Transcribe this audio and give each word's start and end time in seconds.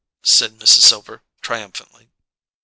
said 0.23 0.53
Mrs. 0.57 0.79
Silver 0.81 1.21
triumphantly. 1.43 2.09